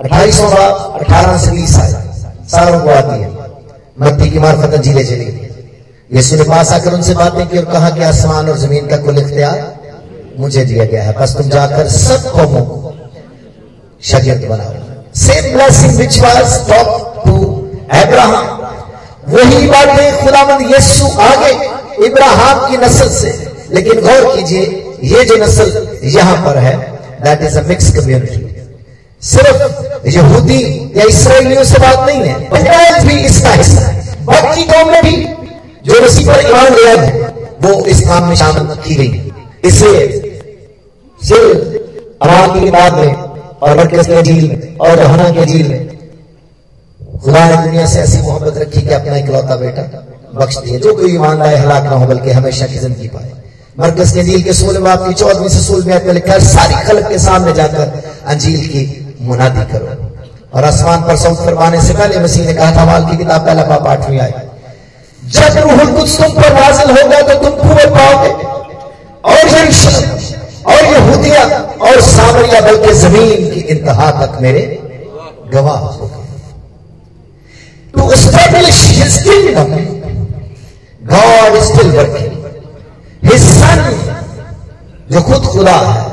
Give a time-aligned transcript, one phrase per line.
[0.00, 1.92] अट्ठाईसों बाब अठारह से बीस आए।
[2.52, 3.30] को आती है।
[4.00, 5.24] मत्ती की मार्फत अंजीले चली
[6.10, 9.18] यीशु ने पास आकर उनसे बातें की और कहा कि आसमान और ज़मीन का कुल
[9.18, 12.94] इख्तियार मुझे दिया गया है। बस तुम जाकर सब कौमों को
[14.02, 14.72] शरीयत बनाओ।
[15.16, 17.36] Same blessing which was top to
[17.98, 18.46] Abraham
[19.28, 21.52] वही बातें खुदावंद यीशु आगे
[22.06, 23.30] इब्राहिम की नस्ल से।
[23.72, 24.62] लेकिन गौर कीजिए,
[25.04, 26.76] ये जो नस्ल यहाँ पर है
[27.24, 28.47] that is a mix community
[29.22, 30.62] सिर्फ़ यहूदी
[30.96, 35.16] या इसराइलियों से बात नहीं है इजराइल भी इसका हिस्सा है। बाकी कौमें भी
[35.86, 37.08] जो मसीह पर ईमान ले आए
[37.62, 39.32] वो इस काम में शामिल की गई।
[39.64, 40.06] इसलिए
[41.20, 45.86] सिर्फ़ अमाल की किताब में और मरकज की अजील में और रहना की अजील में
[47.22, 49.82] खुदा ने दुनिया से ऐसी मोहब्बत रखी कि अपना इकलौता बेटा
[50.34, 53.32] बख्श दिए। जो कोई ईमान लाए, हलाक ना हो, बल्कि हमेशा की ज़िंदगी पाए।
[53.78, 57.08] मरकज के अंजील के सोलह बाप की चौदहवीं से सोलहवीं में लिखा है, सारी खलक
[57.08, 59.94] के सामने जाकर अंजील की मुनादी करो।
[60.54, 63.64] और आसमान पर सौंप फरमाने से पहले मसीह ने कहा था माल की किताब पहला
[63.64, 64.32] बाप आठवीं आई
[65.22, 68.30] जब रूहुल कुछ तुम पर नाजिल होगा तो तुम कुएँ पाओगे।
[69.28, 69.42] और
[70.68, 71.42] और यहूदिया
[71.82, 74.62] और सामरिया बल्कि ज़मीन की इंतहा तक मेरे
[75.52, 76.26] गवाह हो गए।
[78.18, 79.70] establish his kingdom,
[81.04, 82.32] God is still working.
[83.22, 83.80] His son,
[85.10, 86.07] जो खुद खुदा है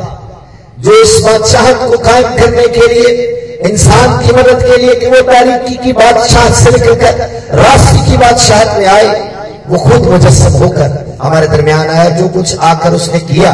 [0.79, 3.31] जो इस बादशाहत को कायम करने के लिए,
[3.69, 7.19] इंसान की मदद के लिए कि वो तारीखी की बादशाह से निकलकर
[7.55, 9.31] राष्ट्र की बादशाहत में आए,
[9.67, 13.53] वो खुद मुजस्म होकर हमारे दरमियान आया, जो कुछ आकर उसने किया,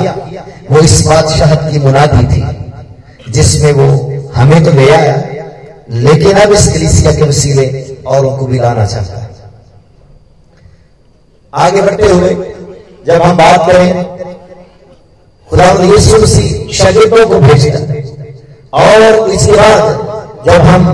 [0.72, 2.44] वो इस बादशाहत की मुनादी थी,
[3.32, 3.88] जिसमें वो
[4.36, 5.16] हमें तो ले आया,
[5.90, 7.68] लेकिन अब इस कलीसिया के वसीले
[8.08, 9.30] औरों को भी लाना चाहता है।
[11.54, 12.30] आगे बढ़ते हुए,
[13.06, 14.22] जब हम बात करें
[15.52, 17.80] खुदा यीशु मसीह शागिर्दों को भेजता
[18.82, 19.82] और इसके बाद
[20.46, 20.86] जब हम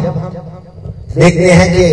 [1.16, 1.86] देखते हैं कि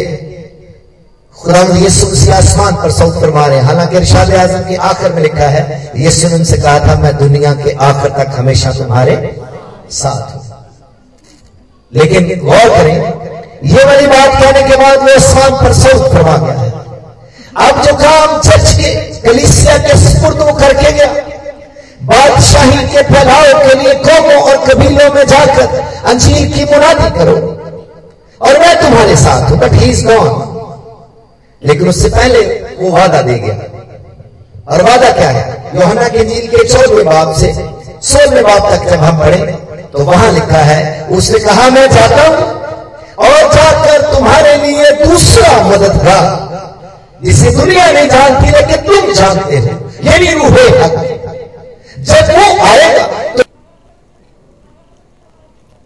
[1.36, 5.48] खुदा यीशु मसीह आसमान पर सौत फरमा रहे हालाँकि इरशाद आज़म के आखिर में लिखा
[5.56, 9.16] है, यीशु ने उनसे कहा था, मैं दुनिया के आखिर तक हमेशा तुम्हारे
[9.92, 10.42] साथ हूँ।
[11.92, 12.96] लेकिन गौर करें,
[13.74, 16.70] ये वाली बात कहने के बाद वो आसमान पर सौत फरमा गया है।
[17.66, 21.12] अब जो काम चर्च के कलीसिया के सुपुर्द वो करके गया
[22.04, 25.66] बादशाही के फैलाव के लिए कौमों और कबीलों में जाकर
[26.10, 27.36] अंजीर की मुनादी करो।
[28.40, 30.52] और मैं तुम्हारे साथ हूँ बट ही इज़ गॉन
[31.62, 32.40] लेकिन उससे पहले
[32.80, 33.54] वो वादा दे गया।
[34.66, 35.44] और वादा क्या है?
[35.74, 37.52] योहना के अंजीर के चौदहवें बाप से
[38.02, 39.38] सोलहवें बाप तक जब हम पढ़े
[39.92, 42.36] तो वहाँ लिखा है, उसने कहा, मैं जाता हूँ
[43.24, 46.26] और जाकर तुम्हारे लिए दूसरा मददगार,
[47.24, 50.94] जिसे दुनिया नहीं जानती लेकिन तुम जानते हो। ये भी रूहे हक।
[52.04, 53.02] जब वो आएगा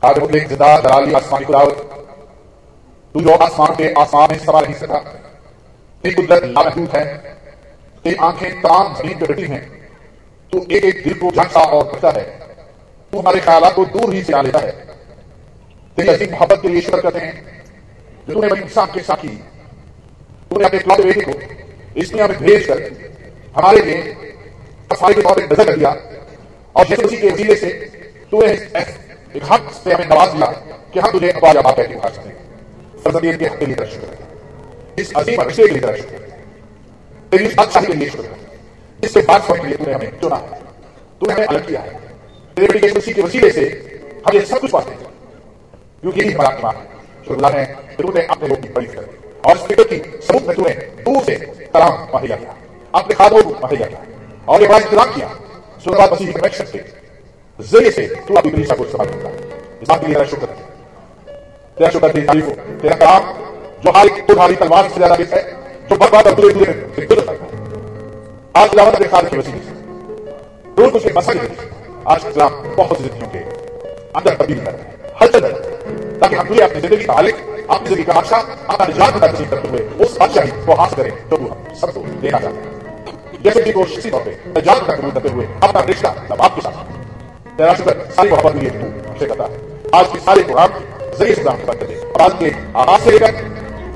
[0.02, 0.26] तो
[1.16, 1.76] आसमानी खुदावत
[3.14, 4.98] तू जो आसमान के आसमान में सवार नहीं सका,
[6.04, 7.04] तेरी कुदरत लामहदूद है,
[8.04, 9.62] तेरी आँखें तमाम ज़मीन पे हैं,
[10.52, 12.24] तू एक एक दिल को झांसा और पढ़ता है,
[13.12, 14.70] तू हमारे ख्याल को दूर ही से आ लेता है।
[15.98, 17.34] तेरी अजीब मोहब्बत के लिए शुक्र करते हैं,
[18.28, 19.28] जो तूने बड़ी इंसान के साथ की।
[20.50, 21.32] तूने अपने इकलौते बेटे को
[21.96, 22.78] इस दुनिया में भेज कर
[23.56, 23.98] हमारे लिए
[24.92, 25.90] सफ़ाई के तौर पर नज़र कर दिया।
[26.78, 27.70] और यीशु मसीह के वसीले से
[28.30, 30.46] तूने एक हक से हमें नवाज़ दिया
[30.92, 32.36] कि हम तुझे कहकर पुकार सकते। हैं
[33.04, 36.16] फर्जंदियत के हक के लिए शुक्र इस अजीम रिश्ते के लिए शुक्र
[37.32, 38.36] तेरी बादशाही के लिए शुक्र
[39.00, 40.60] इससे बात करने के लिए तूने हमें चुना। है
[41.20, 41.90] तूने हमें अलग किया है।
[42.56, 43.64] तेरे बेटे यीशु मसीह के वसीले से
[44.26, 44.98] हम ये सब कुछ पाते हैं।
[46.00, 46.84] क्योंकि यही हमारा ईमान है
[47.24, 49.04] शुक्रगुजार है कि तूने अपने लोग की बड़ी कर
[49.44, 50.74] और इस फ़िक्र की सबूत में तूने
[51.04, 51.36] दूर से
[51.74, 52.56] तलाम मुहैया किया
[52.94, 54.00] अपने खादों को मुहैया किया
[54.48, 55.28] और ये बड़ा इंतज़ाम किया।
[55.84, 56.78] सुनवाद मसीह के कनेक्शन से।
[57.58, 59.28] ज़रिए से तू अपनी कलीसिया को इस्तेमाल करता
[59.82, 60.56] इस बात के लिए तेरा शुक्र है।
[61.76, 63.22] तेरा शुक्र तेरी तारीफ़ हो। तेरा कलाम,
[63.84, 65.42] जो हर एक तुम्हारी तलवार से ज़्यादा बेस है,
[65.90, 66.34] जो बर्बाद और
[67.20, 67.50] सकता है।
[68.54, 69.60] आज दावत अपने खाद की वसीले
[70.78, 71.46] रोज उसके मसा की
[72.08, 73.38] आज कलाम बहुत जिंदगियों के
[74.18, 75.52] अंदर तब्दील कर हैं। हलचल कर
[76.20, 77.36] ताकि हम तुझे अपनी ज़िंदगी का मालिक,
[77.70, 81.28] अपनी ज़िंदगी का बादशाह, अपना निजात का तस्लीम करते हुए उस बादशाही को हासिल करें
[81.30, 82.76] तू हम सबको देना चाहता है।
[83.44, 86.60] जैसे कि को इसी तौर पर निजात का कबूल करते हुए, अपना रिश्ता, तब आपके
[86.60, 89.50] साथ। तेरा शुक्र, सारी मोहब्बत के लिए तू हमसे करता है।
[89.94, 90.70] आज के सारे प्रोग्राम
[91.18, 92.50] ज़रिए से दाम करते हैं आज के
[92.80, 93.26] आगाज़ से लेकर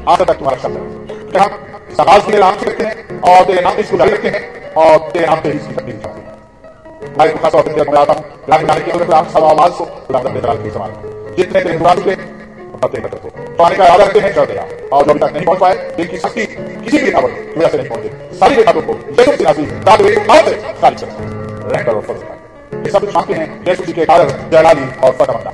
[0.09, 1.51] आखिर तक तुम्हारा शब्द है हम
[2.01, 5.27] आगाज़ के नाम से रखते हैं और तेरे नाम इसको जारी रखते हैं और तेरे
[5.27, 8.65] नाम पे ही इसकी तब्दील करते हैं। मैं खास तौर पर मैं आता हूँ। रानी
[8.65, 10.91] नारी के अंदर सब आवाज़ को खुदा का के समान
[11.37, 12.15] जितने तेरे दुआ निकले
[12.83, 14.63] फतेह कर दो तो आने का इरादा रखते हैं कर दिया
[14.93, 17.89] और जब तक नहीं पहुँच पाए जिनकी शक्ति किसी भी गिरावट की वजह से नहीं
[17.89, 19.37] पहुँचे। सारी गिरावटों को जैसे
[21.75, 22.03] रहकर और
[22.85, 24.29] ये सब कुछ हैं जैसे जी के कारण
[25.05, 25.51] और मंदा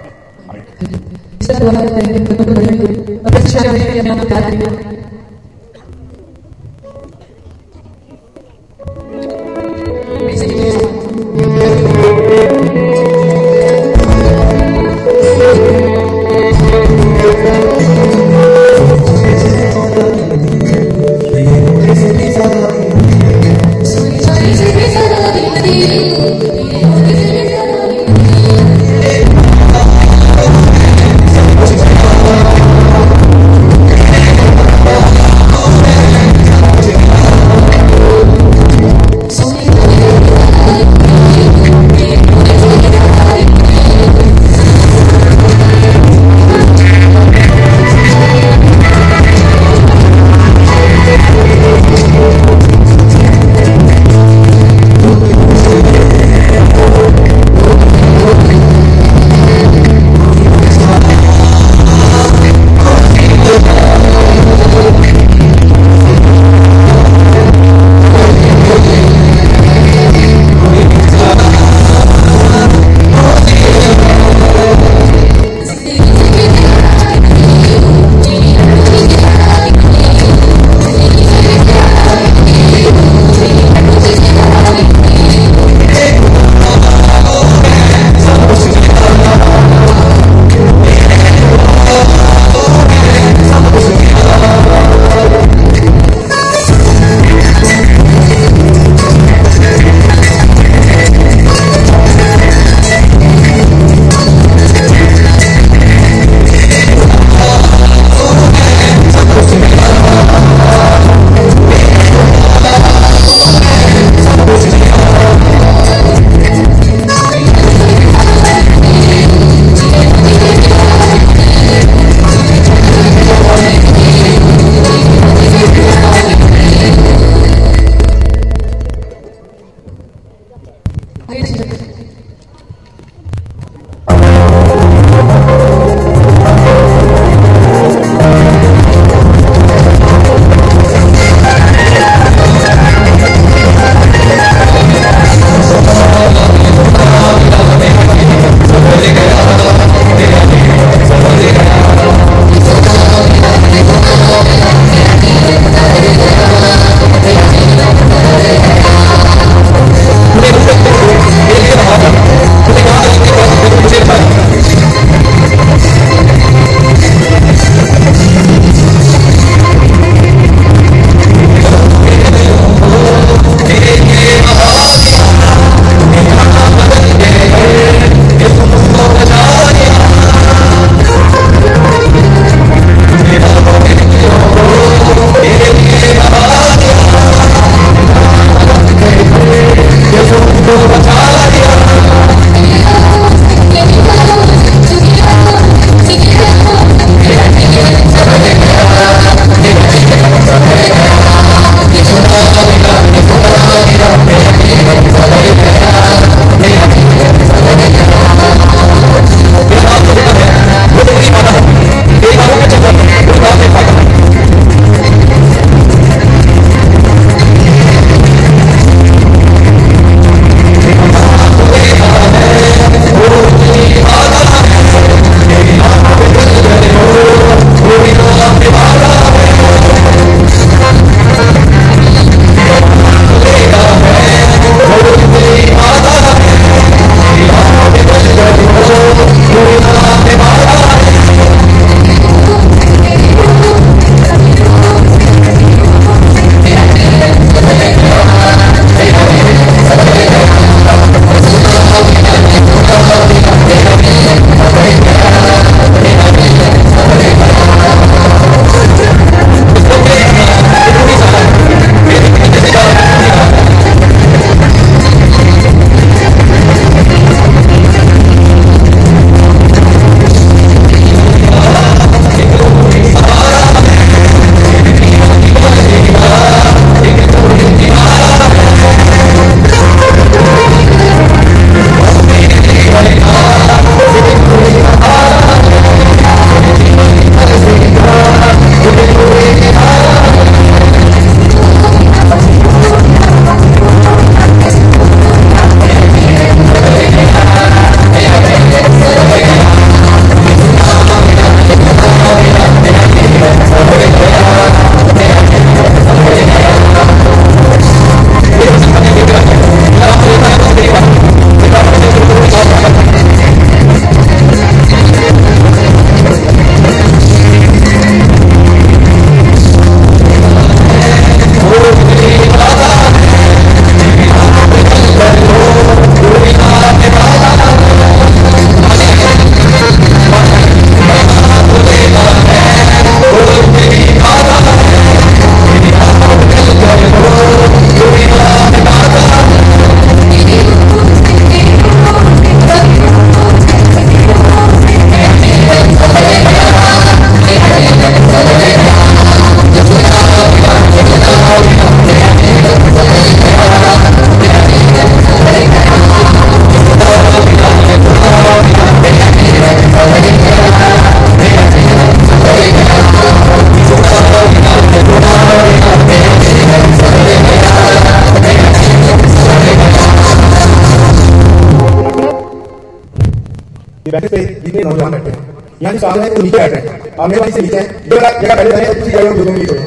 [374.68, 375.40] जितने नौजवान बैठे हैं।
[375.82, 376.82] जो सामने है वो नीचे बैठ हैं।
[377.14, 379.76] आप मेरे से नीचे हैं ये वाला जगह पहले रहे उसी जगह में दोनों नीचे
[379.76, 379.86] हैं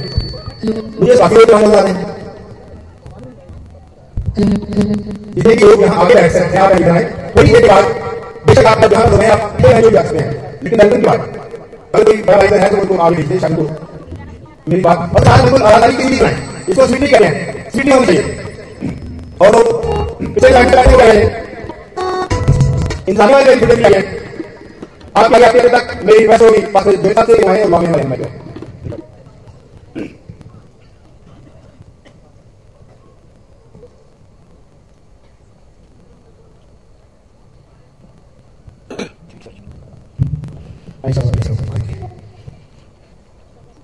[0.99, 2.09] मुझे बाकी लोग नज़र आ रहे हैं?
[5.35, 7.03] जितने भी लोग यहाँ आगे बैठ सकते हैं, आप इधर आए
[7.35, 7.83] थोड़ी देर बाद
[8.47, 10.29] बेशक आपका जहाँ हैं आप इधर नहीं जा सकते हैं।
[10.63, 11.19] लेकिन लंदन की बात,
[11.95, 13.63] अगर कोई बड़ा इधर है तो उनको आगे भेजते शादी को।
[14.69, 16.35] मेरी बात, और आज बिल्कुल आज़ादी के लिए बनाए
[16.69, 17.31] इसको स्वीट नहीं करें
[17.71, 18.23] स्वीट नहीं होनी चाहिए।
[19.41, 19.65] और लोग
[20.25, 21.23] पिछले लाइन बैठे हुए हैं
[23.09, 23.81] इंसानी वाले फ़िल्म
[25.15, 28.17] भी आप क्या अभी तक मेरी रिक्वेस्ट होगी बस बेटा से और मांगने वाले मैं
[41.03, 41.95] ऐसा ऐसा आएँगे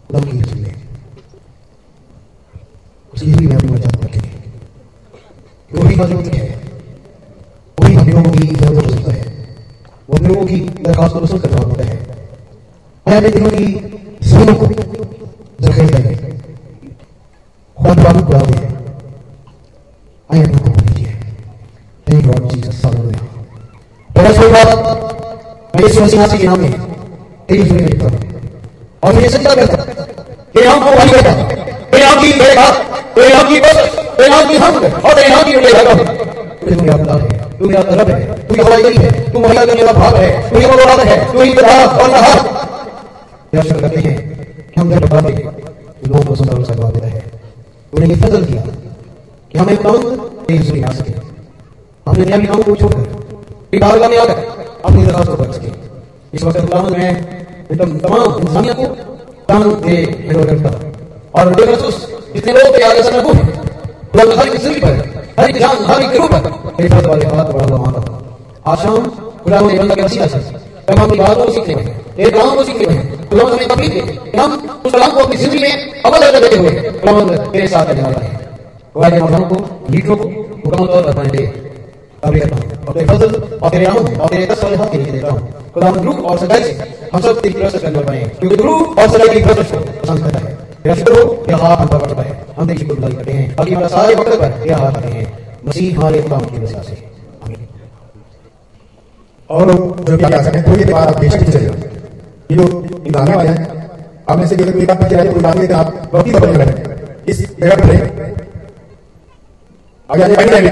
[0.10, 0.20] खुदा
[0.64, 0.76] है
[3.14, 3.98] उसी लिए मैं अपनी मर्यादा
[5.74, 6.48] वही मज़बूत है
[7.78, 8.97] वही हम की ज़रूरत हम
[10.28, 11.96] लोगों की दरखास्त को रसूल करना होता है।
[13.06, 13.66] मैं अपने दिलों की
[14.30, 16.16] सुनों को दरखेज करेंगे
[17.78, 18.56] खुद बाबू बुला दे
[20.30, 21.12] आइए अपना को लीजिए।
[22.08, 23.22] थैंक लॉर्ड जीसस हालेलुया
[24.10, 24.70] पहला कोई बात।
[25.76, 26.72] मैं यीशु मसीह के नाम में
[27.48, 28.20] तेरी सुनी लिखता हूँ।
[29.04, 29.78] और ये सच्चा करता
[30.54, 31.34] कि हम को वही करता
[31.92, 32.74] तेरे नाम की मेरे बात,
[33.16, 33.78] तेरे नाम की बस,
[34.18, 37.70] तेरे नाम की हम और तेरे नाम की उन्हें लगा तू मेरा खुदा है। तू
[37.70, 40.68] मेरा तरफ़ है, तू हवाई गई है, तू महिला करने का भाव है, तू ये
[40.68, 42.34] मुराद है, तू ही बता और कहा
[43.56, 44.18] दर्शन करते हैं?
[44.68, 45.34] कि हम जब बातें
[46.08, 47.20] लोगों को सुंदर सा जवाब देता है।
[47.92, 48.62] तूने ये फजल किया।
[49.52, 49.98] कि हम काम
[50.48, 51.14] तेरी सुनी आ सके
[52.08, 54.34] हमने की कामों को छोड़कर बारगाह में आकर
[54.86, 55.72] अपनी दरखास्त को कर सके
[56.34, 57.10] इस वक्त खुदावंद मैं
[57.72, 58.84] एकदम तमाम इंसानियत को
[59.50, 60.70] दान दे हैंडओवर करता
[61.36, 63.34] और बड़े महसूस इतने लोग के आगे सर रखूँ
[64.12, 66.46] खुदा एक ज़िंदगी पर हर एक जान हर एक पर
[66.78, 69.04] मेरे वाले हाथ बड़ा हुआ माता आज शाम
[69.42, 70.40] खुदा ने बंदा के वसीला से
[70.88, 74.40] तमाम की बातों को सीखने। में तेरे कलाम को सीखने। में खुदा हमें तकलीफ़ दे
[74.40, 78.02] हम उस कलाम को अपनी ज़िंदगी में अमल करके देते हुए खुदा तेरे साथ रहने
[78.04, 78.32] वाला है।
[78.94, 81.30] खुदा के को लीडरों को मुकम्मल तौर पर करता हूँ
[82.88, 85.72] और तेरे फजल, और तेरे रहम और तेरे दस वाले हाथ के लिए देता हूँ।
[85.74, 89.10] खुदा हम रूप और सच्चाई से हम सब तेरी प्रशंसा करने वाले क्योंकि रूप और
[89.10, 90.57] सच्चाई की प्रशंसा पसंद करता है।
[90.88, 94.72] हो हम पर बढ़ता है हम तेरी शुक्र करते हैं। बाकी हमारा सारे वक्त पर
[94.72, 95.26] हाथ आते हैं।
[95.68, 96.96] मसीह हमारे खुदा की वजह से।
[99.50, 102.72] और जो भी आ सके थोड़ी देर बाद बेशक चले ये लोग
[103.08, 103.76] इंतज़ाम वाले हैं।
[104.30, 106.72] आप में से कोई बात पीछे आए कोई बात आप वक्त ही बदल रहे
[107.30, 107.86] इस जगह पर
[110.10, 110.72] आगे आगे बैठ जाएँगे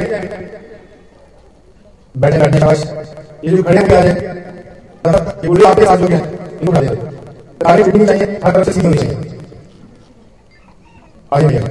[2.15, 2.83] बैठे बैठे शाबाश।
[3.43, 4.15] ये जो खड़े होकर आ रहे हैं
[5.05, 6.21] मतलब ये बुढ़े आपके साथ लोग हैं,
[6.61, 6.95] इनको उठा देते
[7.65, 9.34] आगे उठनी चाहिए, हर तरफ़ से सीधी होनी चाहिए।
[11.35, 11.61] आगे भैया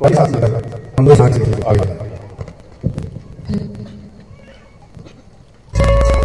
[0.00, 0.40] वही साथ में
[0.98, 2.10] हम दो साथ से आगे बढ़ते हैं।
[5.74, 6.21] तो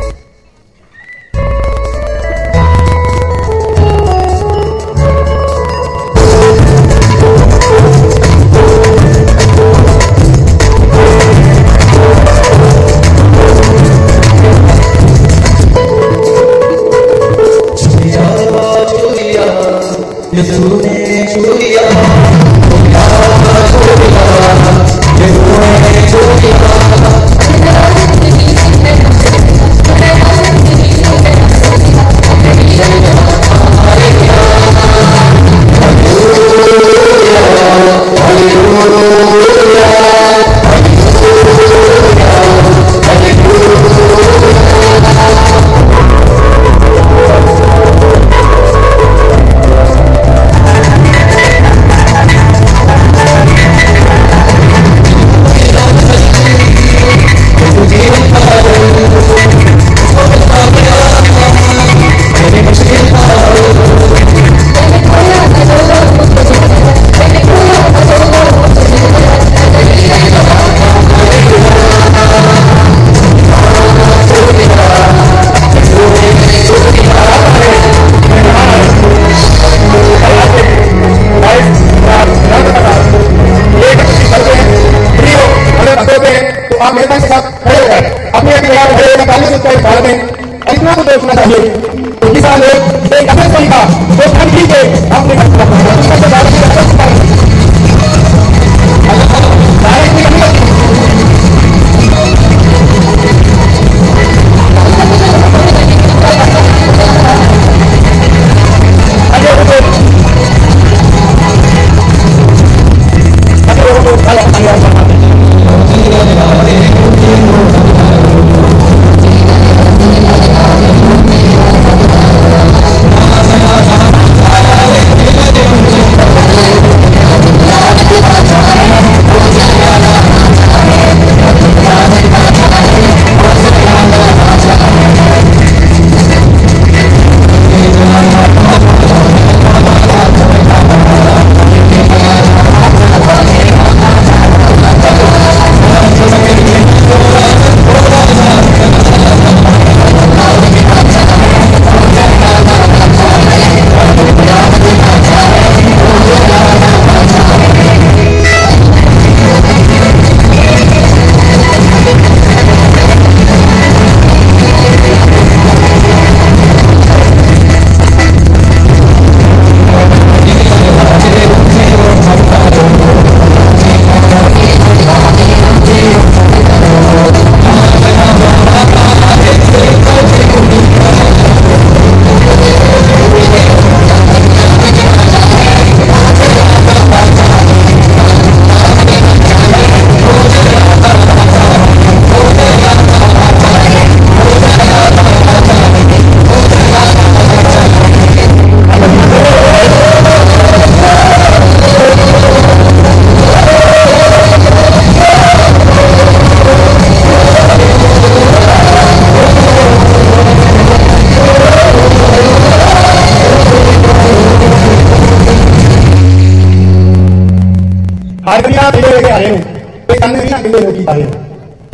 [221.08, 221.28] पाए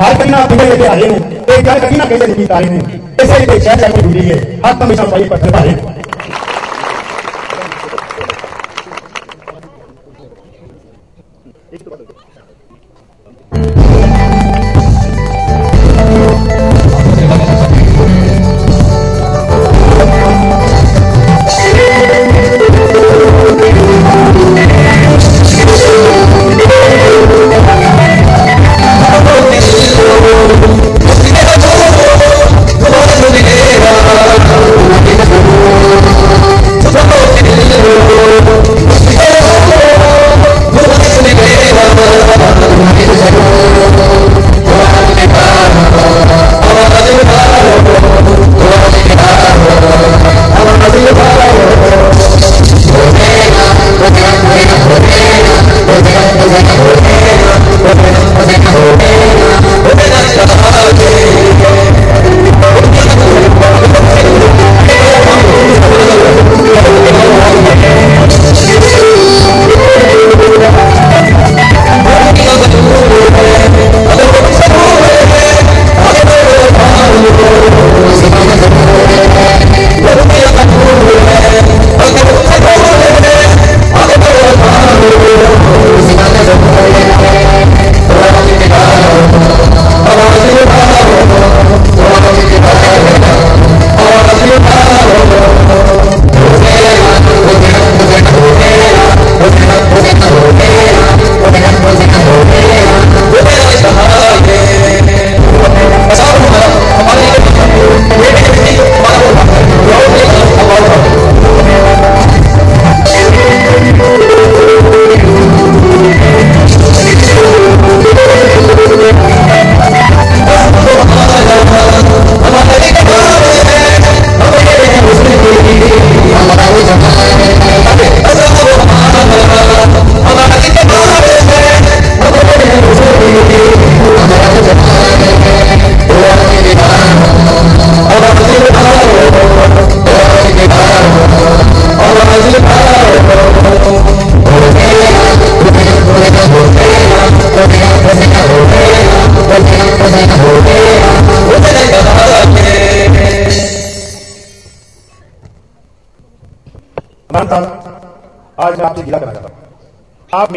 [0.02, 1.10] हर कहीं पिघल लेके आए
[1.56, 2.52] एक घर कहीं ना कहीं से जीत
[3.22, 6.03] ऐसे ही शहर जाकर जुड़ी है। हर हमेशा वही पत्थर पाए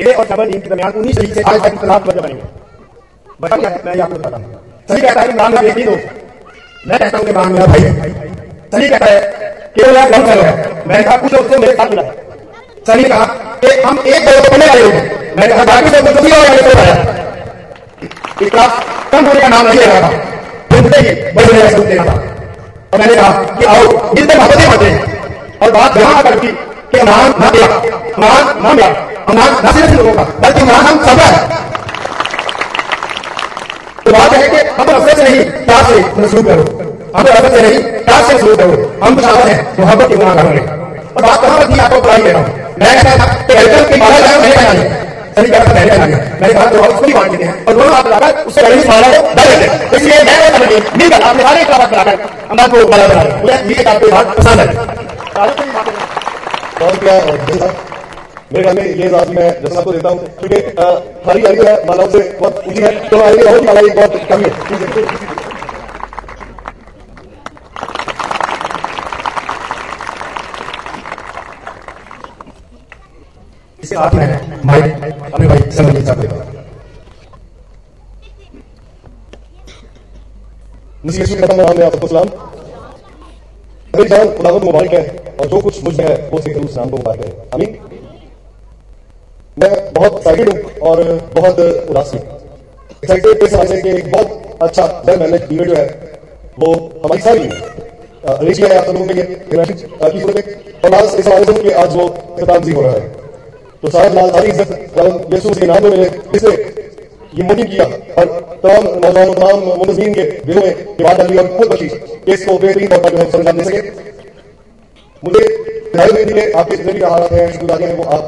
[0.06, 2.42] हूँ और डबल टीम के दरमियान उन्नीस तरीके से आज तक इख्तलाफ वजह बनेंगे
[3.40, 4.44] बता क्या है मैं आपको बताता हूँ।
[4.88, 5.96] सही कहता है इमरान का बेटी दो
[6.88, 7.90] मैं कहता हूँ कि इमरान मेरा भाई है।
[8.72, 9.20] सही कहता है
[9.76, 12.02] केवल आप गलत हो। मैं कहा, कुछ लोग तो मेरे साथ मिला
[12.86, 13.24] सही कहा
[13.62, 14.94] कि हम एक दो पढ़ने वाले लोग
[15.38, 16.94] मैं कहा, बाकी सब तो और वाले को आया
[18.42, 20.08] इख्तलाफ कम होने का नाम नहीं ले रहा था।
[20.96, 22.14] ही बड़े बड़े सुनते रहा
[22.92, 23.82] और मैंने कहा कि आओ
[24.14, 28.72] मिलते मोहब्बतें होते हैं। और बात यहाँ आकर की कि इमरान ना दिया इमरान ना
[28.72, 31.30] मिला। इमरान ना सिर्फ़ लोगों का बल्कि हम सब है।
[34.04, 36.64] तो बात है कि हम रफे से नहीं प्यार से मसरूफ करो।
[37.16, 40.60] हम रफे से नहीं प्यार से मसरूफ करो। हम खुशावत हैं मोहब्बत की गुनाह करोगे
[40.60, 42.48] और बात कहाँ पर आपको बुलाई दे रहा हूँ।
[42.80, 45.04] मैं कहता था कि वेलकम की माला मैंने है?
[45.36, 48.88] सही कहा मैंने कहा तो उसको भी बांट देते हैं। और दोनों लगाकर उससे बड़ी
[48.88, 52.06] माला को डाल देते हैं इसलिए मैं वो समझ मिलकर आपने सारे बनाकर
[52.50, 54.66] हम को माला बना रहे मुझे ये आपकी बात पसंद है।
[56.82, 57.14] और क्या
[58.52, 62.58] मेरे ख्याल में ये मैं जैसा आपको देता हूँ क्योंकि हमारी गाड़ी है से बहुत
[62.68, 64.40] ऊँची है तो बहुत मालाई बहुत कम
[81.78, 82.28] है आपको सलाम।
[84.64, 86.58] मुबारक है, और जो कुछ मुझमें है, वो सिर्फ़
[86.90, 87.85] को मुबारक है। आमीन।
[89.56, 91.02] मैं बहुत एक्साइटेड हूँ और
[91.34, 91.58] बहुत
[91.90, 95.86] उदास हूँ। एक्साइटेड इस वजह से एक बहुत अच्छा वेल मैनेज इवेंट जो है,
[96.58, 96.72] वो
[97.04, 97.48] हमारी सारी
[98.52, 99.24] किया है आप लोगों के लिए
[100.84, 103.00] और आज इस हवाले से आज वो खिताब हो रहा है।
[103.82, 104.70] तो सारा लाल सारी इज़्ज़त
[105.58, 105.90] के नाम में
[106.32, 106.50] जिसने
[107.34, 108.26] ये मुहिम किया, और
[108.62, 109.58] तमाम नौजवानों, तमाम
[110.14, 110.22] के
[110.56, 111.86] में ये बात डाली और खुद बची
[112.32, 113.80] इसको बेहतरीन तौर पर जो है समझा दे सके।
[115.22, 115.42] मुझे
[116.52, 117.00] आपके जितने भी
[117.82, 118.22] हैं वो आप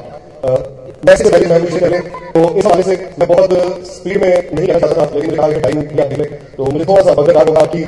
[0.98, 1.98] अ, मैसेज से पहले महसूस से पहले
[2.32, 3.52] तो इस हवाले से मैं बहुत
[3.88, 6.24] स्पीड में नहीं कहना चाहता था लेकिन कहा कि टाइम दिया आपने।
[6.56, 7.82] तो मुझे थोड़ा सा बगैर होगा आपकी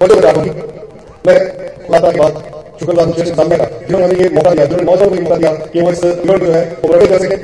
[0.00, 0.50] फ़ोटो बता होगी।
[1.26, 1.38] मैं
[1.92, 2.34] ताला की बात
[2.80, 5.90] हूँ का जिन्होंने हमें ये मौका दिया जिन्होंने नौजवानों को ये मौका दिया कि वो
[5.90, 7.36] इस इवेंट जो है वो प्रोटेक्ट कर सके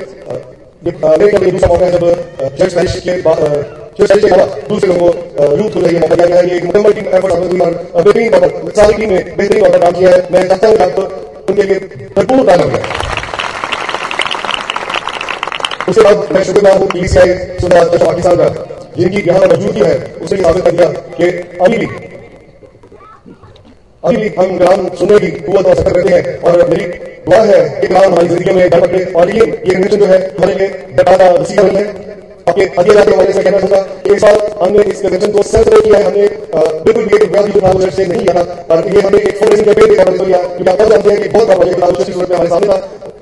[1.51, 2.03] दूसरा मौका है जब
[2.59, 3.49] जज मैरिज के बाद अ,
[4.19, 6.93] के अलावा दूसरे लोगों को यूथ को ये मौका दिया गया है। ये एक मुकम्मल
[6.93, 10.47] टीम एफर्ट आपने और बेहतरीन तौर सारी टीम ने बेहतरीन तौर काम किया है। मैं
[10.47, 11.79] चाहता हूँ कि आप उनके लिए
[12.17, 13.14] भरपूर ताना करें।
[15.95, 16.43] उसके बाद मैं
[18.27, 18.47] का
[18.95, 21.27] जिनकी यहाँ मौजूदगी है, उसने साबित कर दिया कि
[21.59, 21.87] अभी भी
[24.03, 26.85] अभी भी हम ग्राम सुनने की कुत और करते हैं। और मेरी
[27.25, 30.53] दुआ है कि ग्राम हमारी ज़िंदगी में घर और ये ये कन्वेंशन जो है, हमारे
[30.53, 31.85] लिए बेटादा वसीला नहीं है
[32.47, 32.65] आपके
[33.33, 33.59] से कहना
[34.01, 34.09] कि
[34.61, 35.43] हमने इस को
[35.93, 36.27] है। हमने
[36.83, 38.25] बिल्कुल ये जो से नहीं
[38.87, 39.37] ये एक
[39.85, 39.95] के
[40.85, 42.67] जानते हैं कि बहुत बड़ा की हमारे सामने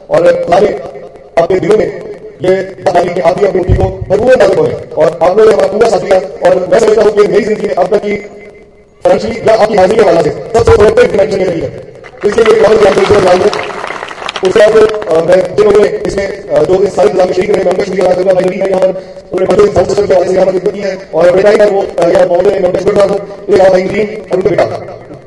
[0.10, 2.13] और हमारे दिलों में
[2.44, 6.00] ये बताने की आदि अपनी को भरपूर लागू होए और आप लोगों हमारा पूरा साथ
[6.00, 8.16] दिया। और मैं समझता हूँ कि मेरी ज़िंदगी में अब तक की
[9.06, 11.70] फाइनेंशियली या आपकी हाजिरी के हवाला से सबसे प्रोडक्टिव कनेक्शन ये रही है।
[12.20, 13.40] तो इसके लिए बहुत ज़्यादा जो जान
[14.44, 14.74] उसके बाद
[15.28, 16.28] मैं जिन लोगों ने इसमें
[16.66, 18.90] जो इस सारे इंतज़ाम शरीक रहे मैं उनका शुक्रिया भाई है यहाँ पर,
[19.32, 21.56] उन्होंने बड़े साउंड सिस्टम के हवाले से यहाँ पर खिदमत की है। और बेटा ही
[21.72, 24.66] वो यहाँ महोदय मैं उनका शुक्रिया अदा करूँ एक भाई ग्रीन और बेटा।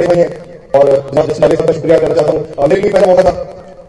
[0.00, 0.30] बड़े भाई हैं
[0.74, 3.32] और जनाब जसलाले साहब का शुक्रिया करना चाहता हूँ। मेरे लिए पहला मौका था।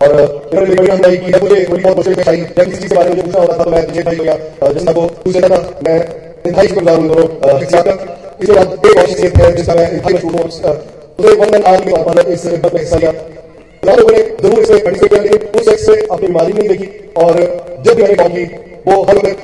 [0.02, 2.96] और इन्होंने मेरी बड़ी हमदाई की मुझे थोड़ी बहुत मुश्किल आई जब किसी चीज़ के
[2.96, 4.36] बारे में पूछना होता था तो मैं तुझे भाई गया
[4.72, 5.98] जिसका वो पूछ लेता था, मैं
[6.48, 7.94] इंतहाई शुक्रगुजार हूँ दोनों शख्सियात का
[8.42, 11.86] इसके बाद एक और शख्सियत है जिसका मैं इंतहाई मशहूर हूँ उसे वन मैन आर्मी
[11.86, 15.22] के तौर पर इस खिदमत में हिस्सा लिया। तमाम लोगों ने ज़रूर इसमें पार्टिसिपेट किया,
[15.24, 17.32] लेकिन उस शख्स से अपनी बीमारी नहीं देखी, और
[17.86, 18.44] जब भी मैंने कॉल की,
[18.88, 19.40] वो हर वक्त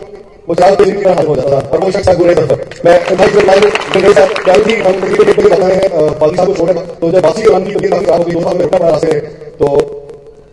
[0.47, 2.43] वो चार बजे की तरह हो जाता। और वो शख्स गुरे था
[2.85, 5.87] मैं इंतहाई शुक्रगुजार हूँ साहब क्या थी हम क्रिकेट के लिए बताए हैं
[6.19, 8.41] पाली साहब को छोड़े तो जब बासी के की तबीयत काफ़ी खराब हो गई दो
[8.41, 9.19] साल में पड़ा रास्ते
[9.59, 9.67] तो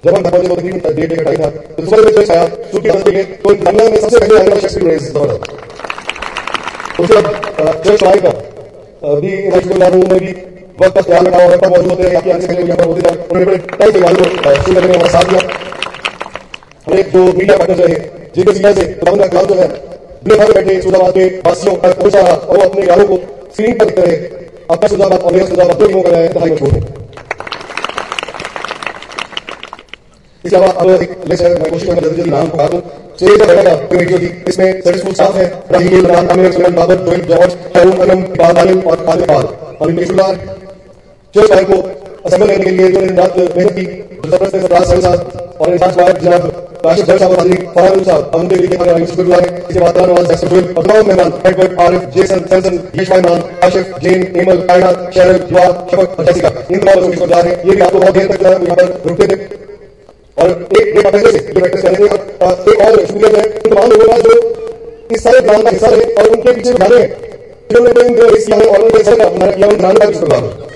[0.04, 3.10] जब हम पहुँचे तो तकरीबन डेढ़ डेढ़ ढाई था तो सुबह में आया छुट्टी बदल
[3.10, 5.34] गई तो दुनिया में सबसे पहले आने शख्स भी दौड़ा
[7.00, 8.32] उसके बाद चर्च आए का
[9.12, 10.32] अभी शुक्रगुजार हूँ मैं भी
[10.80, 13.00] वक्त का ख्याल रखा और मौजूद होते हैं, आपके आने से पहले यहाँ पर होते
[13.00, 14.24] थे उन्होंने बड़े से वालों को
[14.56, 15.40] शुरू करने में हमारा साथ दिया
[16.86, 20.52] हमारे जो मीडिया पार्टनर रहे जिनके सीनियर से तमाम का ख्याल जो है दुनिया भर
[20.54, 23.16] बैठे सुजाबाद के वासियों तक पहुँचा और अपने यारों को
[23.52, 24.12] स्क्रीन पर दिखते
[24.70, 26.80] अपना सुजाबाद और मेरा सुजाबाद दो टीमों का है इंतहाई मशहूर है
[30.44, 32.80] इसके अलावा अब एक लिस्ट मैं कोशिश करूँगा जल्दी नाम बता दूँ
[33.16, 36.96] स्टेज पर बैठा कमेटी थी इसमें सर्विस स्कूल स्टाफ है। राहील इमरान आमिर सुलेमान बाबर
[37.04, 39.44] जोइल जॉर्ज हैरून अनम इकबाल आलिम और खालिद पाल।
[39.80, 40.32] और इनके शुक्रिया
[41.34, 41.76] जो साहब को
[42.26, 43.84] असेंबल करने के लिए जो रात मेहनत की,
[44.26, 46.42] ज़बरदस्त सरदार साहब और इंसान साहब जनाब
[46.84, 50.64] राशिद जल हाजिरी फराज साहब हम उनके लिए हमारे शुक्रगुजार हैं। इसके बाद नवाज़ जोइल
[50.68, 55.64] और तमाम मेहमान एडवर्ड आरिफ जेसन सैमसन यशवाई मान आशिफ जैन एमल कायनात शेरल जुआ
[55.92, 57.16] शफक और जैसिका इन तमाम लोगों के
[57.46, 59.38] हैं। ये भी आपको बहुत देर तक यहाँ पर रुकते थे।
[60.36, 61.92] और एक एक पहले से जो प्रैक्टिस और
[62.68, 64.32] एक और शुक्रिया जो है। उन तमाम लोगों का जो
[65.10, 67.02] इस सारे प्लान का हिस्सा रहे और उनके पीछे भागे
[67.70, 68.14] जिन्होंने इन
[68.54, 70.72] है और उनके हिस्से का किया, उन प्लान का शुक्रगुजार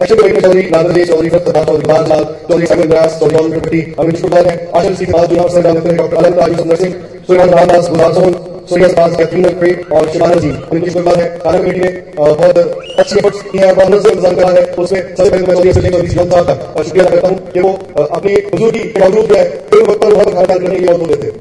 [0.00, 4.16] action committee Chaudhary ji Chaudhary Fateh Chaudhary Badlal Chaudhary Samil Vyas Chaudhary John प्रपटी Amit
[4.16, 6.92] शुक्रगुजार है आशा सी बाद जो हमारे डालते डॉक्टर अनंत राजू सुंदर सिंह
[7.24, 8.36] सुलेमान रामदास गुलाब सोहन
[8.68, 13.18] सूर्य पास कैथरीन क्रेट और शिवानंद जी उनकी शुक्रगुजार है कार्य कमेटी ने बहुत अच्छी
[13.18, 16.08] एफर्ट्स की है और से इंतज़ाम करा है उसमें सबसे पहले मैं चौधरी सचिन चौधरी
[16.08, 17.72] शिवम साहब का शुक्रिया करता हूँ कि वो
[18.10, 21.32] अपनी बुजुर्गी के जो है फ़िल्म वक्त पर बहुत खाना करने के और देते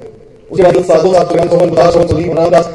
[0.51, 2.73] उसके बाद साधु साहब सुरेंद्र सोहन गुलाब सोहन सुधीर रामदास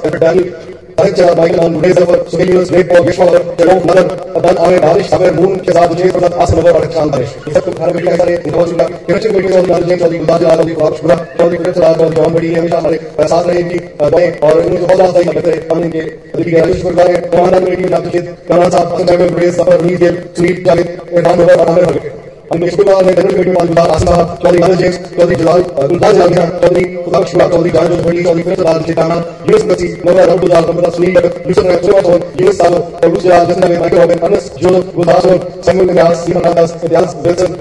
[1.03, 3.25] डाली अरे चला बाइक नाम मुझे सफ़र सुहेल यूनुस ग्रेट पॉल विश्व
[3.59, 7.11] चलो नगर अदन आवे बारिश सागर मून के साथ मुझे प्रसाद आसन नगर और शान
[7.11, 10.43] बारिश ये सब खाना बैठे सारे बहुत शुक्रिया किरण कोई चौधरी लाल जैन चौधरी गुलदार
[10.43, 13.79] लाल चौधरी बहुत शुक्रिया चौधरी कुलत लाल चौधरी जॉन बड़ी हमेशा हमारे साथ रहे इनकी
[14.01, 17.23] दुआएँ और उनको बहुत ज़्यादा सही करते हम इनके दिल की गहराई से शुक्रिया हैं
[17.37, 20.99] हमारा कमेटी में डॉक्टर चित कमल साहब हसन साहब ब्रेस सफ़र नीत गेल सुनीत जावेद
[21.29, 22.22] नवर और आमिर
[22.53, 26.13] भगत हमने शुक्रवार में जनरल कमेटी मालूम आसिम साहब, चौधरी अनिल जेम्स, चौधरी जलाल गुलदार
[26.13, 29.17] जलाल चौधरी खुदा शुक्ला, चौधरी जान जो चौधरी फिर लाल चिताना
[29.49, 33.09] यूनुस मसी नवर रब गुलदार कमरा सुनील जगत यूसुफ ने सुरमा सोन यूनुस सालो और
[33.09, 37.17] रूस जलाल जसना में माइकल रॉबिन अनस जो गुलदार सोन सैमुअल व्यास सीमा रामदास इतिहास
[37.25, 37.57] विल्सन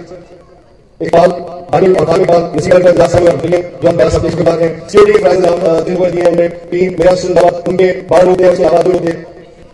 [1.02, 1.32] इकबाल
[1.74, 4.62] अनिल और खालिद पाल नसीर का इजाज साहब मिले, जो हम पहले सब इसके बाद
[4.62, 5.40] हैं। सीओडी प्राइज
[5.86, 9.14] जिनको दिए हमने टीम मेरा जिंदाबाद उनके बारह लोग थे उसके अलावा दो लोग थे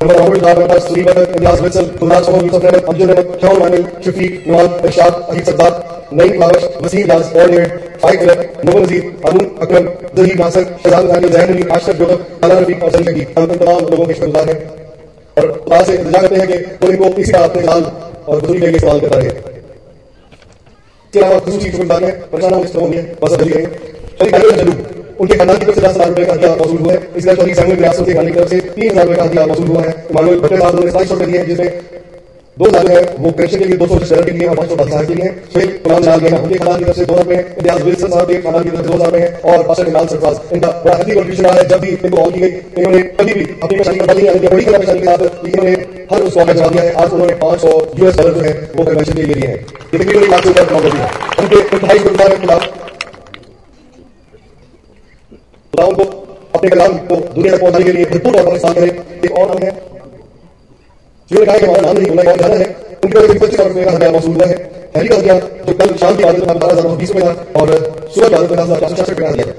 [0.02, 3.60] नंबर मोहम्मद दार नंबर सुरी बकर इतिहास विल्सन गुलदार सोहन यूसुफ अहमद अब्दुल रहमान शौन
[3.60, 5.72] मानिल शफीक, नवाज़, इरशाद अजीब सद्दार
[6.14, 7.54] नईम बाबश वसीम दास, और
[8.04, 12.60] फाइक रक नोबल नजीर अरुण अकरम दही नासर, शहजाद खानी, जैन अली, आशरफ जोहर अला
[12.60, 14.60] रफीक और सलीम शकीब हम तमाम लोगों के शुक्रगुजार हैं।
[15.38, 17.84] और खुदा से इंतज़ार करते हैं कि वो इनको इसी तरह अपने लाल
[18.28, 19.32] और बुज़ुर्ग के इस्तेमाल करता रहे।
[21.08, 24.78] इसके अलावा दूसरी शुक्रगुजार है। परेशान होने से होंगे बस जल्दी करेंगे चलिए चलूँ।
[25.20, 27.00] उनके खानदान की तरफ़ से दस हज़ार रुपए का हथियार मौजूद हुआ है?
[27.18, 29.68] इसके अलावा सैमुअल रियासत के खाने की तरफ़ से तीन हज़ार रुपए का हथियार मौजूद
[29.68, 31.70] हुआ है। इमानुअल भट्टे साहब ने सताईस सौ रुपए दिए जिसमें
[32.58, 34.76] दो हज़ार है वो पेंशन के लिए दो सौ शहर के लिए और पाँच सौ
[34.76, 37.84] बादशाह के लिए शेख गुलाम जलाल के उनके खानदान की तरफ़ से दो रुपए इम्तियाज़
[37.84, 40.70] विल्सन साहब के खानदान की तरफ़ से दो हज़ार है और पाशा इमरान सरफराज, इनका
[40.86, 43.78] बड़ा हेल्दी कॉन्ट्रीब्यूशन रहा है। जब भी इनको कॉल की गई, इन्होंने कभी भी अपनी
[43.78, 45.74] परेशानी का नहीं बड़ी परेशानी के साथ इन्होंने
[46.12, 48.86] हर उस का जवाब दिया है। आज उन्होंने पाँच सौ यूएस डॉलर जो है, वो
[48.86, 52.62] कन्वेंशन के लिए लिए हैं। ये तकरीबन लाख होती है, उनके इंतहाई गुरुद्वार के खिलाफ
[55.88, 56.04] उनको
[56.56, 58.88] अपने कलाम को, दुनिया तक पहुँचाने के लिए, भरपूर पर इस्तेमाल करें
[59.26, 59.72] एक और नाम है।
[61.32, 62.68] जिन्होंने कहा कि हमारा नाम नहीं और जाना है।
[63.04, 64.56] उनके पास पच्चीस हज़ार रुपए का हथियार मौजूद हुआ है।
[64.96, 67.68] हैरी का हथियार जो कल शाम की आदत में बारह हज़ार बीस में था और
[68.14, 69.54] सुबह की आदत में चार में दिया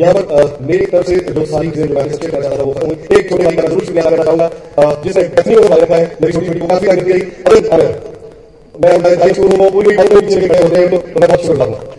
[0.00, 3.30] यहाँ पर मेरी तरफ़ से जो सारी चीज़ें जो मैंने सब्सक्राइब करना चाहता वो एक
[3.30, 4.46] छोटी भाई का ज़रूर शुक्रिया करना चाहूँगा
[5.30, 5.62] डफनी को
[5.96, 7.60] है। मेरी छोटी छोटी को काफ़ी आगे दिया अरे
[8.80, 8.92] मैं
[9.58, 9.96] हूँ पूरी
[10.60, 11.98] होते हैं तो तो मैं बहुत करूँगा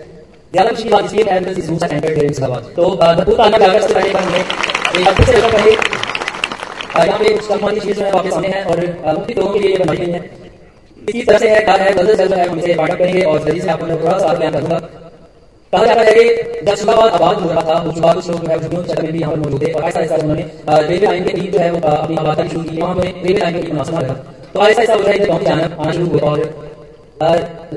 [0.53, 2.89] ज़्यादा खुशी की बात इसलिए है बिकॉज़ इस रूम से एंटर्ड हियर इन जिंदाबाद तो
[3.01, 4.39] भरपूर ताना कागज़ से पहले हमने
[5.01, 5.75] एक अच्छे से करें
[6.95, 8.79] अ, यहाँ पे कुछ कलमान की चीज़ जो है आपके सामने है और
[9.17, 10.19] मुफ्ती लोगों के लिए बनाई गई है।
[11.09, 13.61] इसी तरह से है क्या है गज़ल जो है हम इसे बांटा करेंगे और जल्दी
[13.61, 14.79] से आपको मैं थोड़ा सा बयान करूँगा।
[15.73, 18.49] कहा जाता है कि जब शुभाबाद आबाद हो रहा था तो शुभाबाद कुछ लोग जो
[18.51, 21.31] है चक्र में भी यहाँ पर मौजूद थे और ऐसा ऐसा उन्होंने रेलवे लाइन के
[21.31, 23.99] करीब जो है वो अपनी आबादी शुरू की वहाँ पर रेलवे लाइन के करीब मुनासिब
[23.99, 24.13] लगा
[24.53, 26.43] तो ऐसा ऐसा उठाई गाँव जाना आना शुरू हुआ और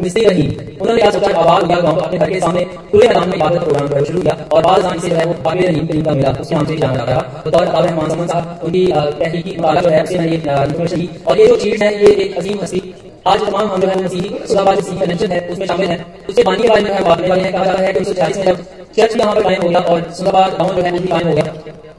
[0.02, 0.46] मिस्त्री रही।
[0.80, 3.86] उन्होंने क्या सोचा आबाद हुआ गाँव अपने घर के सामने खुले मैदान में इबादत प्रोग्राम
[3.88, 6.54] वो शुरू किया और बाद से जो है वो बाबे रहीम करीम का मिला। उसके
[6.54, 9.88] नाम से जाना जाता रहा। तो तौर अल्लाह रहमान समन साहब, उनकी तहकीकी मुताला जो
[9.88, 12.94] है, उससे मैंने इन्फॉर्मेशन ली और ये जो चीज़ है, ये एक अजीम हस्ती।
[13.26, 16.62] आज तमाम हम जो है मसीही सुलाबाद मसीही कनेक्शन है, उसमें शामिल है। उसके बानी
[16.62, 18.44] के बारे में बात करने वाले हैं। कहा जाता है कि उन्नीस सौ छियालीस में
[18.46, 18.64] जब
[18.96, 21.34] चर्च यहाँ पर कायम हो गया और सुलाबाद गाँव जो है, वो भी कायम हो
[21.34, 21.63] गया।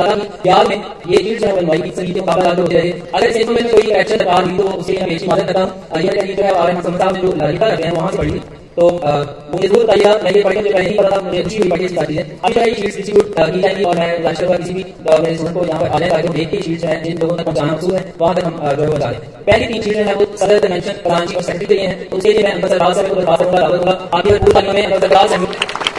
[0.00, 0.76] दादा याद में
[1.08, 3.90] ये चीज़ है बनवाई की संगीत के मुकाबला जो होते रहे अगर इस में कोई
[3.92, 6.52] एक्शन दरकार हुई तो उसके लिए मैं पेश मदद करता हूँ ये चीज़ जो है
[6.52, 8.40] और हम समझता हूँ जो करते हैं वहाँ से पढ़ी।
[8.72, 8.88] तो
[9.52, 12.38] मुझे ज़रूर बताइएगा मैं ये पढ़कर मुझे पहले पता मुझे खुशी हुई पढ़ी इसकी चीज़ें
[12.38, 15.34] अब जो है ये चीज़ डिस्ट्रीब्यूट की जाएगी और मैं राष्ट्र का किसी भी मेरे
[15.36, 17.72] स्टूडेंट को यहाँ पर आने वाले को देख के चीज़ है, जिन लोगों तक पहुंचाना
[17.72, 20.58] मकसूद है, वहाँ तक हम जो है बता दें पहली तीन चीज़ें हैं वो सदर
[20.66, 23.36] कन्वेंशन कराची और सेक्रेटरी के लिए हैं उसके लिए मैं अंबर सरदार साहब को बता
[23.36, 25.46] सकूँगा दावा आगे पूरी तालीम में अंबर सरदार साहब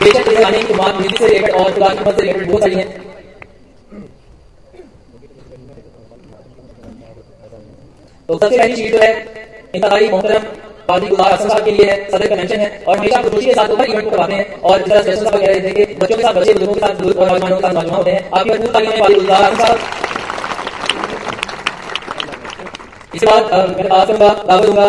[0.03, 3.10] बेशक इस गाने की बात नीति से रिलेटेड और मदद से रिलेटेड बहुत सारी हैं।
[8.31, 9.07] तो सबसे पहली चीज़ जो है
[9.75, 10.43] इंतजारी मोहतरम
[10.89, 13.69] काजी गुलार हसन साहब के लिए है, सदर कन्वेंशन है, और हमेशा खुशी के साथ
[13.71, 16.17] हर इवेंट को करवाते हैं, और जिस तरह जैसे साहब कह रहे थे कि बच्चों
[16.17, 18.49] के साथ, बच्चे, बुज़ुर्गों के साथ, बुज़ुर्ग और नौजवानों के साथ नौजवान होते हैं, आपकी
[18.49, 19.77] भरपूर तालीम में काजी गुलार हसन साहब
[23.15, 23.41] इसके बाद
[23.71, 24.87] मैं बात करूँगा दावत दूँगा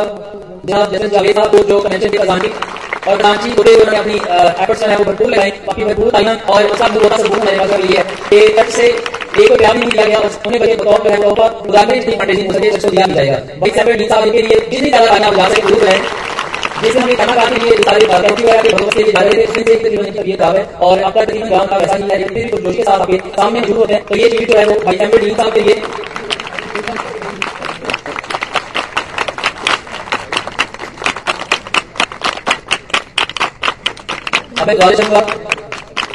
[0.66, 2.48] जनाब जैसे जावेद साहब को, जो कन्वेंशन की खजानची
[3.08, 6.98] और खजानची होते उन्होंने अपनी एफर्ट्स है वो भरपूर लगाई काफ़ी भरपूर तालीम और साहब
[6.98, 8.86] को सबूत मैंने पास लिया है। कि से
[9.32, 12.48] एक को प्यार नहीं दिया गया उन्हें बजे बतौर जो है पर उदाहरण इतनी फंडेजिंग
[12.48, 15.34] हो सके उसको दिया जाएगा भाई साहब डी साहब के लिए जितनी ज़्यादा ताना आप
[15.36, 16.02] जा सके ज़रूर रहें
[16.82, 19.20] जैसे हमने खाना खाने के लिए सारे बातें की वजह से भगवत के लिए जा
[19.20, 22.08] रहे थे से एक तकरीबन तबीयत खराब है और आपका तकरीबन गाँव का वैसा ही
[22.10, 24.58] है लेकिन कुछ जोश के साथ आपके सामने मौजूद होते हैं तो ये चीज़ जो
[24.58, 25.82] है वो भाई साहब डी साहब के लिए।
[34.62, 35.20] अबे गाड़ी चंगा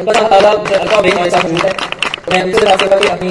[0.00, 1.72] उनका ताला अल्फ़ा बेग हमारे साथ मौजूद है?
[2.24, 3.28] तो मैं उनसे रास्ते करके अपनी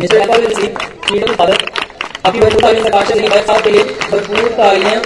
[0.00, 0.66] mister alpha will see
[1.06, 1.66] freedom father?
[2.26, 5.00] आपकी भरपूर तालियों से नहीं भाई साहब के लिए भरपूर तालियाँ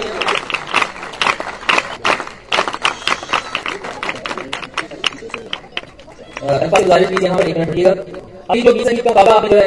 [6.86, 8.15] गुजारिश कीजिए यहाँ पर एक मिनट रुकिएगा
[8.48, 9.62] अभी जो संगीत का बाबा आपने जो है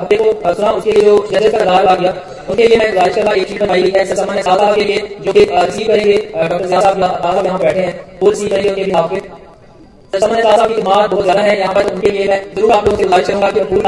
[0.00, 2.12] हफ़्ते को सुना, उसके लिए जो जजेस का आधार आ गया
[2.50, 5.32] उनके लिए मैं गुजारिश करूँगा एक चीज़ बनवाई गई है सामान्य साहब के लिए जो
[5.32, 9.20] कि रिसीव करेंगे डॉक्टर साहब साहब यहाँ बैठे हैं, वो रिसीव करेंगे उनके लिए आपके।
[9.20, 12.84] सर सामान्य साहब की दिमाग बहुत ज़्यादा है, यहाँ पर उनके लिए मैं ज़रूर आप
[12.84, 13.80] लोगों से गुजारिश करूँगा कि पूरी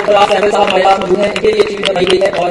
[0.00, 2.50] प्रकाश अहमद साहब हमारे पास मौजूद हैं, इनके लिए शीट बनाई गई है, और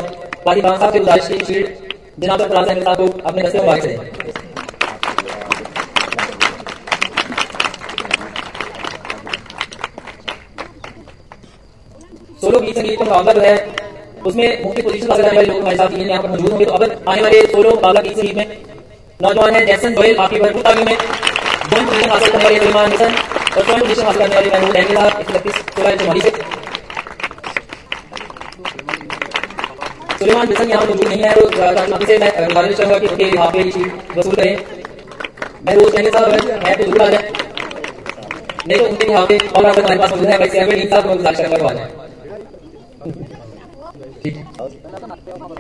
[0.62, 1.88] खान साहब से गुजारिश की शीट
[2.20, 3.90] जनाब प्रकाश अहमद साहब को अपने दस्ते मुबारक से
[12.42, 13.56] सोलो गीत संगीत का मुकाबला जो है,
[14.26, 16.84] उसमें मुख्य पोजीशन हासिल करने वाले लोग हमारे साथ यहाँ पर मौजूद होंगे। तो अब
[17.10, 18.58] आने वाले सोलो मुकाबला गीत संगीत में,
[19.20, 20.98] नौजवान है जैसन गोयल आपकी भरपूर तालीम में
[21.72, 23.12] जॉइंट पोजीशन हासिल करने वाले सलमान मिशन
[23.58, 26.58] और जॉइंट पोजीशन हासिल करने वाले महमूद एँगे साहब इकतीस सोलह चौवालीस से
[30.20, 33.50] सुलेमान मिशन यहाँ मौजूद नहीं है तो राष्ट्रपति से मैं गुजारिश करूँगा कि उनके यहाँ
[33.52, 33.62] पे
[34.16, 34.56] वसूल करें
[35.66, 36.32] मैं रोज एँगे साहब
[36.66, 37.32] है तो ज़रूर आ जाए
[38.68, 41.16] नहीं तो उनके यहाँ पे और अगर हमारे पास मौजूद है भाई सेवन साहब को
[41.16, 41.88] गुजारिश करूँगा आ जाए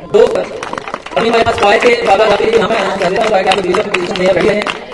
[0.09, 3.57] तो अभी हमारे पास फायर के बाबा जाते हैं यहाँ पे अनाउंस कर ताकि आप
[3.57, 4.87] वीडियो पोजीशन में बैठे हैं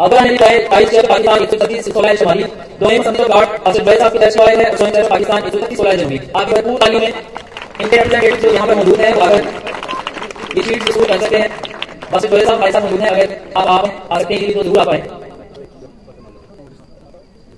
[0.00, 2.44] अगला है फायर फाइव स्टार पाकिस्तान एक सौ छत्तीस सोलह शुमाली
[2.80, 5.78] दोनों संतोष गार्ड असद भाई साहब की दर्ज है और सोइन पाकिस्तान एक सौ छत्तीस
[5.78, 7.33] सोलह जनवरी आपकी भरपूर तालीम में
[7.84, 9.42] इनके रिप्रेजेंटेटिव जो यहाँ पे मौजूद हैं, वो अगर
[10.56, 11.48] ये शीट डिस्ट्रीब्यूट कर सकते हैं।
[12.12, 13.26] बस भाई साहब भाई साहब मौजूद हैं, अगर
[13.56, 15.02] आप आप आ सकते हैं तो ज़रूर आ पाए।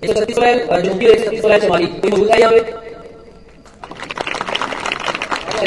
[0.02, 2.60] एक सौ छत्तीस सोलह जनवरी एक सौ छत्तीस सोलह शुमाली कोई मौजूद है यहाँ पे?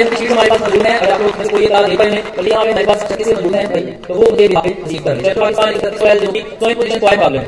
[0.09, 2.63] शीट हमारे पास मौजूद है, अगर आप लोग कोई इतार दे पाए हैं तो यहाँ
[2.65, 5.33] पे हमारे पास छत्तीस मौजूद हैं, भाई तो वो मुझे यहाँ पे रिसीव कर लें।
[5.35, 7.47] पाकिस्तान एक सौ जो कि सोई पोजीशन फाइव प्रॉब्लम है।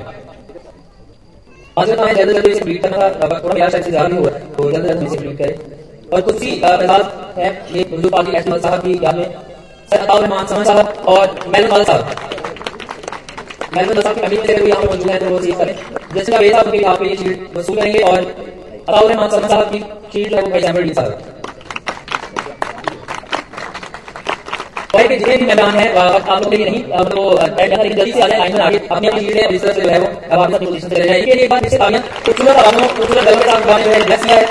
[1.79, 4.29] आज का है जल्दी इसे ब्रीड करना था थोड़ा यार शायद से ज़्यादा ही हुआ
[4.29, 5.79] तो जल्द जल्द इसे ब्रीड करें।
[6.13, 7.03] और ही एजाज
[7.37, 9.25] है, ये उर्दू पार्टी एहमद साहब की याद में।
[9.91, 11.35] सर अताउर रहमान समन साहब और
[11.67, 12.01] माल साहब।
[13.75, 15.75] मेहमद साहब की फैमिली से यहाँ पे मौजूद है तो वो रिसीव करें।
[16.15, 19.71] जैसे का साहब उनके यहाँ पे ये शीट वसूल करेंगे और अताउर रहमान समन साहब
[19.71, 19.79] की
[20.13, 21.11] शीट है, वो भाई जैमर साहब।
[24.93, 27.21] और के जितने भी मैदान है आप लोगों के लिए नहीं, अब तो
[27.59, 29.99] लेकिन जल्दी से आ जाए, लाइन में आगे अपनी अपनी चीज़ें तरह से जो है
[29.99, 32.87] वो अब आपके साथ पोजीशन चले जाए इसके लिए एक बार जैसे तालियाँ खूबसूरत आवाजों
[32.89, 34.41] खूबसूरत गलों के साथ गाने जो है ब्लेस है